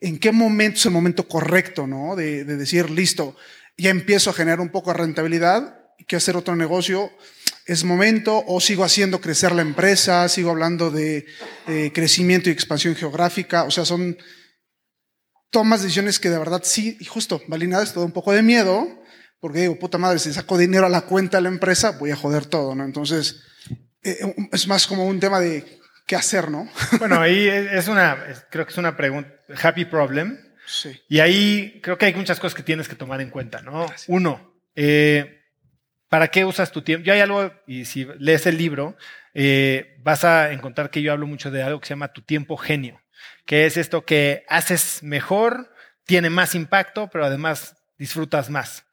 en 0.00 0.18
qué 0.18 0.32
momento 0.32 0.78
es 0.78 0.86
el 0.86 0.92
momento 0.92 1.28
correcto, 1.28 1.86
¿no? 1.86 2.16
De, 2.16 2.44
decir, 2.44 2.90
listo, 2.90 3.36
ya 3.76 3.90
empiezo 3.90 4.30
a 4.30 4.34
generar 4.34 4.60
un 4.60 4.70
poco 4.70 4.90
de 4.92 4.98
rentabilidad, 4.98 5.80
quiero 6.06 6.18
hacer 6.18 6.36
otro 6.36 6.56
negocio, 6.56 7.10
es 7.66 7.84
momento, 7.84 8.42
o 8.46 8.60
sigo 8.60 8.84
haciendo 8.84 9.20
crecer 9.20 9.52
la 9.52 9.62
empresa, 9.62 10.28
sigo 10.28 10.50
hablando 10.50 10.90
de 10.90 11.26
crecimiento 11.92 12.48
y 12.48 12.52
expansión 12.52 12.96
geográfica, 12.96 13.64
o 13.64 13.70
sea, 13.70 13.84
son 13.84 14.16
tomas 15.50 15.82
decisiones 15.82 16.18
que 16.18 16.30
de 16.30 16.38
verdad 16.38 16.62
sí, 16.64 16.96
y 17.00 17.04
justo, 17.04 17.42
es 17.42 17.92
todo 17.92 18.04
un 18.04 18.12
poco 18.12 18.32
de 18.32 18.42
miedo, 18.42 18.86
porque 19.40 19.60
digo, 19.60 19.78
puta 19.78 19.98
madre, 19.98 20.18
si 20.18 20.32
saco 20.32 20.56
dinero 20.56 20.86
a 20.86 20.90
la 20.90 21.02
cuenta 21.02 21.38
de 21.38 21.42
la 21.42 21.48
empresa, 21.48 21.92
voy 21.92 22.10
a 22.10 22.16
joder 22.16 22.46
todo, 22.46 22.74
¿no? 22.74 22.84
Entonces, 22.84 23.42
eh, 24.02 24.18
es 24.52 24.66
más 24.68 24.86
como 24.86 25.06
un 25.06 25.18
tema 25.18 25.40
de 25.40 25.79
qué 26.10 26.16
hacer, 26.16 26.50
¿no? 26.50 26.68
Bueno, 26.98 27.20
ahí 27.20 27.46
es 27.46 27.86
una, 27.86 28.18
creo 28.50 28.66
que 28.66 28.72
es 28.72 28.78
una 28.78 28.96
pregunta, 28.96 29.30
happy 29.62 29.84
problem. 29.84 30.36
Sí. 30.66 31.00
Y 31.08 31.20
ahí 31.20 31.78
creo 31.84 31.98
que 31.98 32.06
hay 32.06 32.14
muchas 32.14 32.40
cosas 32.40 32.56
que 32.56 32.64
tienes 32.64 32.88
que 32.88 32.96
tomar 32.96 33.20
en 33.20 33.30
cuenta, 33.30 33.62
¿no? 33.62 33.86
Uno, 34.08 34.60
eh, 34.74 35.44
¿para 36.08 36.26
qué 36.26 36.44
usas 36.44 36.72
tu 36.72 36.82
tiempo? 36.82 37.04
Yo 37.04 37.12
hay 37.12 37.20
algo, 37.20 37.52
y 37.64 37.84
si 37.84 38.08
lees 38.18 38.44
el 38.46 38.58
libro, 38.58 38.96
eh, 39.34 39.98
vas 40.00 40.24
a 40.24 40.50
encontrar 40.50 40.90
que 40.90 41.00
yo 41.00 41.12
hablo 41.12 41.28
mucho 41.28 41.52
de 41.52 41.62
algo 41.62 41.78
que 41.78 41.86
se 41.86 41.94
llama 41.94 42.12
tu 42.12 42.22
tiempo 42.22 42.56
genio, 42.56 43.00
que 43.46 43.66
es 43.66 43.76
esto 43.76 44.04
que 44.04 44.44
haces 44.48 45.04
mejor, 45.04 45.72
tiene 46.06 46.28
más 46.28 46.56
impacto, 46.56 47.08
pero 47.08 47.24
además 47.24 47.76
disfrutas 47.98 48.50
más. 48.50 48.84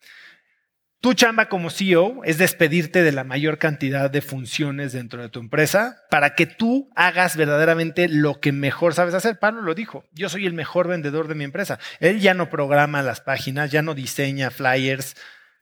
Tu 0.99 1.13
chamba 1.13 1.47
como 1.47 1.69
CEO 1.69 2.23
es 2.23 2.39
despedirte 2.39 3.03
de 3.03 3.11
la 3.11 3.23
mayor 3.23 3.59
cantidad 3.59 4.09
de 4.09 4.21
funciones 4.21 4.93
dentro 4.93 5.21
de 5.21 5.29
tu 5.29 5.39
empresa 5.39 6.01
para 6.09 6.33
que 6.33 6.47
tú 6.47 6.89
hagas 6.95 7.37
verdaderamente 7.37 8.09
lo 8.09 8.39
que 8.39 8.51
mejor 8.51 8.95
sabes 8.95 9.13
hacer. 9.13 9.37
Pablo 9.37 9.61
lo 9.61 9.75
dijo, 9.75 10.05
yo 10.11 10.27
soy 10.27 10.47
el 10.47 10.53
mejor 10.53 10.87
vendedor 10.87 11.27
de 11.27 11.35
mi 11.35 11.43
empresa. 11.43 11.77
Él 11.99 12.19
ya 12.19 12.33
no 12.33 12.49
programa 12.49 13.03
las 13.03 13.21
páginas, 13.21 13.69
ya 13.69 13.83
no 13.83 13.93
diseña 13.93 14.49
flyers, 14.49 15.15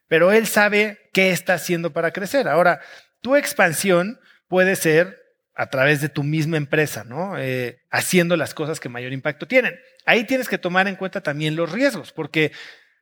pero 0.08 0.32
él 0.32 0.48
sabe 0.48 1.10
qué 1.12 1.32
está 1.32 1.56
haciendo 1.56 1.92
para 1.92 2.12
crecer. 2.12 2.48
Ahora, 2.48 2.80
tu 3.20 3.36
expansión 3.36 4.22
puede 4.48 4.78
ser 4.78 5.22
a 5.54 5.70
través 5.70 6.00
de 6.00 6.08
tu 6.08 6.24
misma 6.24 6.56
empresa, 6.56 7.04
¿no? 7.04 7.38
Eh, 7.38 7.82
haciendo 7.90 8.38
las 8.38 8.54
cosas 8.54 8.80
que 8.80 8.88
mayor 8.88 9.12
impacto 9.12 9.48
tienen. 9.48 9.78
Ahí 10.06 10.24
tienes 10.24 10.48
que 10.48 10.58
tomar 10.58 10.88
en 10.88 10.96
cuenta 10.96 11.22
también 11.22 11.58
los 11.58 11.74
riesgos, 11.74 12.14
porque 12.14 12.54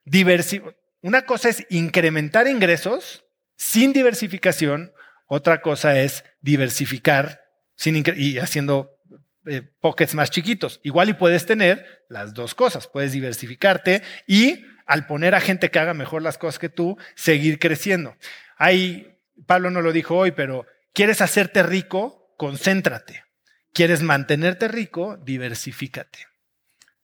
diversificar 0.05 0.82
una 1.03 1.25
cosa 1.25 1.49
es 1.49 1.67
incrementar 1.69 2.47
ingresos 2.47 3.25
sin 3.57 3.91
diversificación, 3.91 4.93
otra 5.27 5.61
cosa 5.61 5.99
es 5.99 6.23
diversificar 6.41 7.41
sin 7.75 8.03
y 8.15 8.37
haciendo 8.37 8.97
eh, 9.45 9.61
pockets 9.81 10.15
más 10.15 10.31
chiquitos. 10.31 10.79
Igual 10.81 11.09
y 11.09 11.13
puedes 11.13 11.45
tener 11.45 12.05
las 12.07 12.33
dos 12.33 12.55
cosas, 12.55 12.87
puedes 12.87 13.11
diversificarte 13.11 14.01
y 14.27 14.63
al 14.85 15.05
poner 15.05 15.35
a 15.35 15.41
gente 15.41 15.69
que 15.69 15.79
haga 15.79 15.93
mejor 15.93 16.21
las 16.21 16.37
cosas 16.37 16.57
que 16.57 16.69
tú, 16.69 16.97
seguir 17.15 17.59
creciendo. 17.59 18.15
Hay, 18.57 19.19
Pablo 19.45 19.71
no 19.71 19.81
lo 19.81 19.91
dijo 19.91 20.15
hoy, 20.15 20.31
pero 20.31 20.65
quieres 20.93 21.21
hacerte 21.21 21.63
rico, 21.63 22.33
concéntrate. 22.37 23.25
Quieres 23.73 24.01
mantenerte 24.01 24.69
rico, 24.69 25.17
diversifícate. 25.17 26.32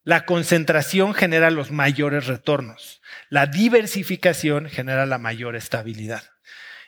La 0.03 0.25
concentración 0.25 1.14
genera 1.14 1.52
los 1.52 1.72
mayores 1.72 2.28
retornos. 2.28 3.02
La 3.30 3.45
diversificación 3.45 4.69
genera 4.69 5.06
la 5.06 5.17
mayor 5.17 5.56
estabilidad. 5.56 6.23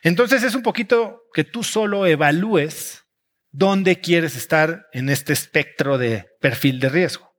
Entonces 0.02 0.44
es 0.44 0.56
un 0.56 0.64
poquito 0.64 1.24
que 1.34 1.44
tú 1.44 1.64
solo 1.64 2.08
evalúes 2.08 3.06
dónde 3.52 4.00
quieres 4.00 4.36
estar 4.36 4.88
en 4.94 5.10
este 5.10 5.34
espectro 5.34 5.98
de 5.98 6.30
perfil 6.40 6.80
de 6.80 6.90
riesgo. 6.90 7.32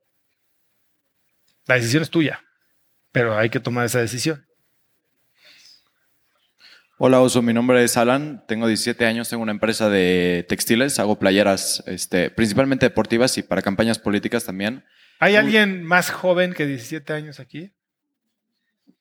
La 1.65 1.75
decisión 1.75 2.03
es 2.03 2.09
tuya, 2.09 2.43
pero 3.11 3.37
hay 3.37 3.49
que 3.49 3.59
tomar 3.59 3.85
esa 3.85 3.99
decisión. 3.99 4.45
Hola 7.05 7.19
Oso, 7.19 7.41
mi 7.41 7.51
nombre 7.51 7.83
es 7.83 7.97
Alan, 7.97 8.45
tengo 8.47 8.65
17 8.65 9.05
años, 9.05 9.27
tengo 9.27 9.43
una 9.43 9.51
empresa 9.51 9.89
de 9.89 10.45
textiles, 10.47 10.99
hago 10.99 11.19
playeras 11.19 11.83
este, 11.85 12.29
principalmente 12.29 12.85
deportivas 12.85 13.37
y 13.37 13.43
para 13.43 13.61
campañas 13.61 13.99
políticas 13.99 14.45
también. 14.45 14.85
¿Hay 15.19 15.35
alguien 15.35 15.83
más 15.83 16.11
joven 16.11 16.53
que 16.53 16.65
17 16.65 17.11
años 17.11 17.41
aquí? 17.41 17.73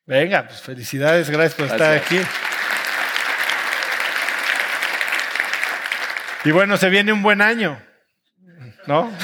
Venga, 0.05 0.49
pues 0.49 0.63
felicidades, 0.63 1.31
gracias 1.31 1.55
por 1.55 1.67
estar 1.67 1.97
aquí. 1.97 2.19
Y 6.45 6.51
bueno, 6.51 6.77
se 6.79 6.91
viene 6.91 7.13
un 7.13 7.23
buen 7.23 7.41
año, 7.41 7.81
¿no? 8.89 9.13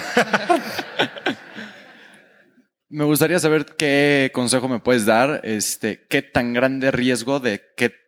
me 2.88 3.02
gustaría 3.02 3.40
saber 3.40 3.66
qué 3.76 4.30
consejo 4.32 4.68
me 4.68 4.78
puedes 4.78 5.04
dar, 5.04 5.40
este, 5.42 6.06
qué 6.08 6.22
tan 6.22 6.52
grande 6.52 6.92
riesgo 6.92 7.40
de 7.40 7.60
qué 7.76 8.06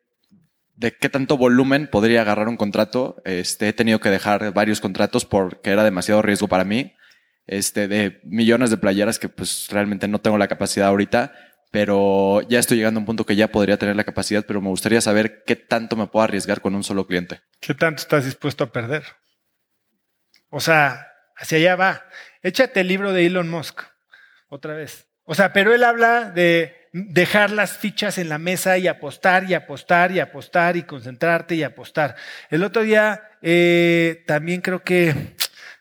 de 0.80 0.96
qué 0.96 1.10
tanto 1.10 1.36
volumen 1.36 1.88
podría 1.88 2.22
agarrar 2.22 2.48
un 2.48 2.56
contrato. 2.56 3.20
Este, 3.26 3.68
he 3.68 3.72
tenido 3.74 4.00
que 4.00 4.08
dejar 4.08 4.54
varios 4.54 4.80
contratos 4.80 5.26
porque 5.26 5.70
era 5.70 5.84
demasiado 5.84 6.22
riesgo 6.22 6.48
para 6.48 6.64
mí 6.64 6.94
este, 7.46 7.86
de 7.86 8.20
millones 8.24 8.70
de 8.70 8.78
playeras 8.78 9.18
que 9.18 9.28
pues 9.28 9.68
realmente 9.70 10.08
no 10.08 10.20
tengo 10.22 10.38
la 10.38 10.48
capacidad 10.48 10.88
ahorita, 10.88 11.34
pero 11.70 12.40
ya 12.48 12.58
estoy 12.58 12.78
llegando 12.78 12.98
a 12.98 13.02
un 13.02 13.06
punto 13.06 13.26
que 13.26 13.36
ya 13.36 13.48
podría 13.48 13.76
tener 13.76 13.94
la 13.94 14.04
capacidad, 14.04 14.46
pero 14.46 14.62
me 14.62 14.70
gustaría 14.70 15.02
saber 15.02 15.44
qué 15.44 15.54
tanto 15.54 15.96
me 15.96 16.06
puedo 16.06 16.24
arriesgar 16.24 16.62
con 16.62 16.74
un 16.74 16.82
solo 16.82 17.06
cliente. 17.06 17.42
¿Qué 17.60 17.74
tanto 17.74 18.00
estás 18.00 18.24
dispuesto 18.24 18.64
a 18.64 18.72
perder? 18.72 19.04
O 20.48 20.60
sea, 20.60 21.08
hacia 21.36 21.58
allá 21.58 21.76
va. 21.76 22.04
Échate 22.42 22.80
el 22.80 22.88
libro 22.88 23.12
de 23.12 23.26
Elon 23.26 23.50
Musk, 23.50 23.82
otra 24.48 24.72
vez. 24.72 25.08
O 25.24 25.34
sea, 25.34 25.52
pero 25.52 25.74
él 25.74 25.84
habla 25.84 26.30
de 26.30 26.79
dejar 26.92 27.50
las 27.50 27.78
fichas 27.78 28.18
en 28.18 28.28
la 28.28 28.38
mesa 28.38 28.78
y 28.78 28.88
apostar 28.88 29.44
y 29.48 29.54
apostar 29.54 30.12
y 30.12 30.20
apostar 30.20 30.76
y 30.76 30.82
concentrarte 30.82 31.54
y 31.54 31.62
apostar. 31.62 32.16
El 32.50 32.64
otro 32.64 32.82
día 32.82 33.22
eh, 33.42 34.24
también 34.26 34.60
creo 34.60 34.82
que 34.82 35.14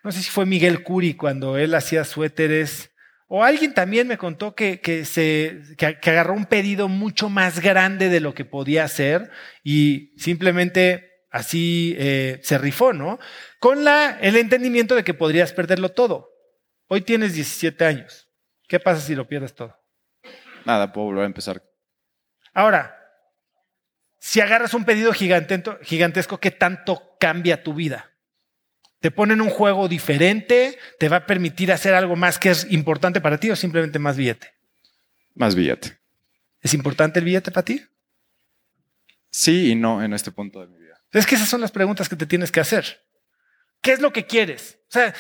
no 0.04 0.12
sé 0.12 0.22
si 0.22 0.30
fue 0.30 0.46
Miguel 0.46 0.84
Curi 0.84 1.14
cuando 1.14 1.58
él 1.58 1.76
hacía 1.76 2.04
suéteres, 2.06 2.92
o 3.28 3.44
alguien 3.44 3.74
también 3.74 4.08
me 4.08 4.18
contó 4.18 4.56
que, 4.56 4.80
que 4.82 5.06
se, 5.06 5.62
que, 5.78 5.86
agarró 5.86 6.34
un 6.34 6.46
pedido 6.46 6.88
mucho 6.88 7.30
más 7.30 7.60
grande 7.60 8.10
de 8.10 8.22
lo 8.22 8.34
que 8.34 8.44
podía 8.44 8.84
hacer 8.84 9.30
y 9.64 10.14
simplemente 10.18 11.26
así 11.30 11.96
eh, 12.00 12.40
se 12.42 12.58
rifó, 12.58 12.92
¿no? 12.92 13.20
Con 13.60 13.84
la, 13.84 14.18
el 14.20 14.36
entendimiento 14.36 14.96
de 14.96 15.04
que 15.04 15.14
podrías 15.14 15.54
perderlo 15.54 15.90
todo. 15.90 16.32
Hoy 16.88 17.02
tienes 17.02 17.36
17 17.36 17.86
años. 17.86 18.28
¿Qué 18.68 18.80
pasa 18.80 19.00
si 19.00 19.14
lo 19.14 19.28
pierdes 19.28 19.54
todo? 19.54 19.79
Nada, 20.66 20.92
puedo 20.92 21.08
volver 21.08 21.24
a 21.24 21.28
empezar. 21.28 21.64
Ahora, 22.54 22.96
si 24.20 24.42
agarras 24.42 24.74
un 24.74 24.86
pedido 24.86 25.14
gigantesco, 25.14 26.40
¿qué 26.40 26.52
tanto 26.52 27.16
cambia 27.20 27.64
tu 27.64 27.74
vida? 27.74 28.12
Te 29.00 29.12
ponen 29.12 29.40
un 29.40 29.50
juego 29.50 29.88
diferente, 29.88 30.78
te 31.00 31.08
va 31.08 31.18
a 31.18 31.26
permitir 31.26 31.72
hacer 31.72 31.94
algo 31.94 32.18
más 32.18 32.38
que 32.38 32.50
es 32.50 32.70
importante 32.70 33.22
para 33.22 33.38
ti 33.38 33.50
o 33.50 33.56
simplemente 33.56 33.98
más 33.98 34.18
billete. 34.18 34.54
Más 35.36 35.56
billete. 35.56 35.98
¿Es 36.60 36.74
importante 36.74 37.20
el 37.20 37.26
billete 37.26 37.52
para 37.52 37.64
ti? 37.64 37.82
Sí 39.30 39.72
y 39.72 39.76
no 39.76 40.04
en 40.04 40.14
este 40.14 40.32
punto 40.32 40.60
de 40.60 40.68
mi 40.68 40.78
vida. 40.78 41.02
Es 41.14 41.26
que 41.26 41.36
esas 41.36 41.48
son 41.48 41.62
las 41.62 41.72
preguntas 41.72 42.10
que 42.10 42.18
te 42.18 42.26
tienes 42.26 42.52
que 42.52 42.60
hacer. 42.60 43.06
¿Qué 43.82 43.94
es 43.94 44.02
lo 44.02 44.12
que 44.12 44.26
quieres? 44.26 44.80
O 44.90 44.92
sea, 44.92 45.16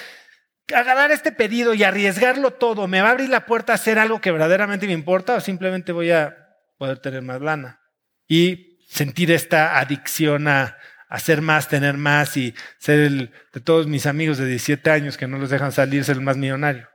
agarrar 0.73 1.11
este 1.11 1.31
pedido 1.31 1.73
y 1.73 1.83
arriesgarlo 1.83 2.51
todo, 2.51 2.87
¿me 2.87 3.01
va 3.01 3.09
a 3.09 3.11
abrir 3.11 3.29
la 3.29 3.45
puerta 3.45 3.73
a 3.73 3.75
hacer 3.75 3.99
algo 3.99 4.21
que 4.21 4.31
verdaderamente 4.31 4.87
me 4.87 4.93
importa 4.93 5.35
o 5.35 5.41
simplemente 5.41 5.91
voy 5.91 6.11
a 6.11 6.35
poder 6.77 6.99
tener 6.99 7.21
más 7.21 7.41
lana? 7.41 7.81
Y 8.27 8.79
sentir 8.87 9.31
esta 9.31 9.79
adicción 9.79 10.47
a, 10.47 10.77
hacer 11.09 11.41
más, 11.41 11.67
tener 11.67 11.97
más 11.97 12.37
y 12.37 12.53
ser 12.77 12.99
el 12.99 13.33
de 13.51 13.59
todos 13.59 13.87
mis 13.87 14.05
amigos 14.05 14.37
de 14.37 14.45
17 14.45 14.89
años 14.91 15.17
que 15.17 15.27
no 15.27 15.39
los 15.39 15.49
dejan 15.49 15.71
salir, 15.71 16.05
ser 16.05 16.17
el 16.17 16.21
más 16.21 16.37
millonario. 16.37 16.87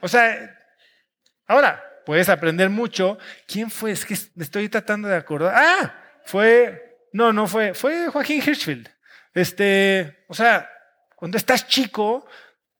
O 0.00 0.08
sea, 0.08 0.56
ahora 1.46 1.82
puedes 2.04 2.28
aprender 2.28 2.70
mucho. 2.70 3.18
¿Quién 3.46 3.70
fue? 3.70 3.92
Es 3.92 4.04
que 4.04 4.16
me 4.34 4.44
estoy 4.44 4.68
tratando 4.68 5.08
de 5.08 5.16
acordar. 5.16 5.54
Ah, 5.56 5.94
fue, 6.24 6.98
no, 7.12 7.32
no 7.32 7.46
fue, 7.46 7.72
fue 7.72 8.08
Joaquín 8.08 8.42
Hirschfield. 8.44 8.88
Este, 9.32 10.24
o 10.28 10.34
sea, 10.34 10.68
cuando 11.18 11.36
estás 11.36 11.66
chico, 11.66 12.26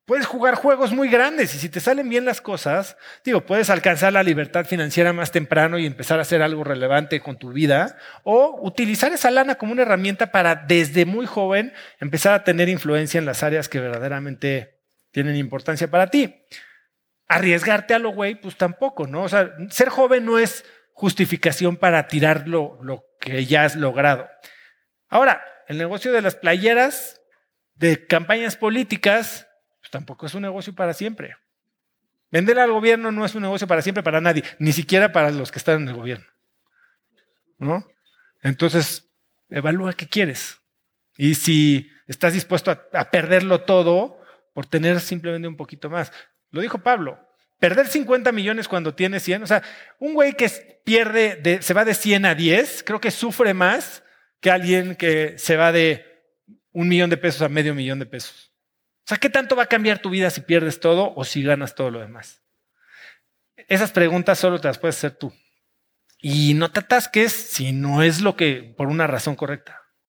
Puedes 0.08 0.24
jugar 0.24 0.54
juegos 0.54 0.90
muy 0.92 1.10
grandes 1.10 1.54
y 1.54 1.58
si 1.58 1.68
te 1.68 1.80
salen 1.80 2.08
bien 2.08 2.24
las 2.24 2.40
cosas, 2.40 2.96
digo, 3.26 3.44
puedes 3.44 3.68
alcanzar 3.68 4.14
la 4.14 4.22
libertad 4.22 4.64
financiera 4.64 5.12
más 5.12 5.32
temprano 5.32 5.78
y 5.78 5.84
empezar 5.84 6.18
a 6.18 6.22
hacer 6.22 6.40
algo 6.40 6.64
relevante 6.64 7.20
con 7.20 7.36
tu 7.36 7.52
vida 7.52 7.98
o 8.22 8.58
utilizar 8.62 9.12
esa 9.12 9.30
lana 9.30 9.56
como 9.56 9.72
una 9.72 9.82
herramienta 9.82 10.32
para 10.32 10.54
desde 10.54 11.04
muy 11.04 11.26
joven 11.26 11.74
empezar 12.00 12.32
a 12.32 12.42
tener 12.42 12.70
influencia 12.70 13.18
en 13.18 13.26
las 13.26 13.42
áreas 13.42 13.68
que 13.68 13.80
verdaderamente 13.80 14.80
tienen 15.10 15.36
importancia 15.36 15.90
para 15.90 16.06
ti. 16.06 16.42
Arriesgarte 17.26 17.92
a 17.92 17.98
lo 17.98 18.08
güey, 18.08 18.34
pues 18.34 18.56
tampoco, 18.56 19.06
¿no? 19.06 19.24
O 19.24 19.28
sea, 19.28 19.52
ser 19.68 19.90
joven 19.90 20.24
no 20.24 20.38
es 20.38 20.64
justificación 20.94 21.76
para 21.76 22.08
tirar 22.08 22.48
lo, 22.48 22.78
lo 22.82 23.04
que 23.20 23.44
ya 23.44 23.64
has 23.64 23.76
logrado. 23.76 24.26
Ahora, 25.10 25.44
el 25.66 25.76
negocio 25.76 26.12
de 26.12 26.22
las 26.22 26.34
playeras, 26.34 27.17
de 27.78 28.06
campañas 28.06 28.56
políticas, 28.56 29.46
pues 29.80 29.90
tampoco 29.90 30.26
es 30.26 30.34
un 30.34 30.42
negocio 30.42 30.74
para 30.74 30.92
siempre. 30.92 31.36
Vender 32.30 32.58
al 32.58 32.72
gobierno 32.72 33.10
no 33.10 33.24
es 33.24 33.34
un 33.34 33.42
negocio 33.42 33.66
para 33.66 33.82
siempre 33.82 34.02
para 34.02 34.20
nadie, 34.20 34.44
ni 34.58 34.72
siquiera 34.72 35.12
para 35.12 35.30
los 35.30 35.50
que 35.50 35.58
están 35.58 35.82
en 35.82 35.88
el 35.88 35.94
gobierno. 35.94 36.26
¿No? 37.58 37.86
Entonces, 38.42 39.08
evalúa 39.48 39.94
qué 39.94 40.06
quieres. 40.06 40.60
Y 41.16 41.34
si 41.34 41.90
estás 42.06 42.32
dispuesto 42.32 42.70
a, 42.70 43.10
perderlo 43.10 43.62
todo 43.62 44.20
por 44.52 44.66
tener 44.66 45.00
simplemente 45.00 45.48
un 45.48 45.56
poquito 45.56 45.88
más. 45.88 46.12
Lo 46.50 46.60
dijo 46.60 46.78
Pablo, 46.78 47.18
perder 47.58 47.86
50 47.86 48.32
millones 48.32 48.68
cuando 48.68 48.94
tienes 48.94 49.22
100, 49.22 49.42
o 49.42 49.46
sea, 49.46 49.62
un 49.98 50.14
güey 50.14 50.34
que 50.34 50.48
pierde, 50.84 51.36
de, 51.36 51.62
se 51.62 51.74
va 51.74 51.84
de 51.84 51.94
100 51.94 52.26
a 52.26 52.34
10, 52.34 52.82
creo 52.84 53.00
que 53.00 53.10
sufre 53.10 53.54
más 53.54 54.02
que 54.40 54.50
alguien 54.50 54.96
que 54.96 55.38
se 55.38 55.56
va 55.56 55.72
de 55.72 56.17
un 56.72 56.88
millón 56.88 57.10
de 57.10 57.16
pesos 57.16 57.42
a 57.42 57.48
medio 57.48 57.74
millón 57.74 57.98
de 57.98 58.06
pesos. 58.06 58.52
O 59.00 59.08
sea, 59.08 59.18
¿qué 59.18 59.30
tanto 59.30 59.56
va 59.56 59.64
a 59.64 59.68
cambiar 59.68 60.00
tu 60.00 60.10
vida 60.10 60.30
si 60.30 60.42
pierdes 60.42 60.80
todo 60.80 61.14
o 61.14 61.24
si 61.24 61.42
ganas 61.42 61.74
todo 61.74 61.90
lo 61.90 62.00
demás? 62.00 62.42
Esas 63.68 63.90
preguntas 63.90 64.38
solo 64.38 64.60
te 64.60 64.68
las 64.68 64.78
puedes 64.78 64.96
hacer 64.96 65.12
tú. 65.12 65.32
Y 66.20 66.54
no 66.54 66.70
te 66.70 66.80
atasques 66.80 67.32
si 67.32 67.72
no 67.72 68.02
es 68.02 68.20
lo 68.20 68.36
que, 68.36 68.74
por 68.76 68.88
una 68.88 69.06
razón 69.06 69.36
correcta. 69.36 69.87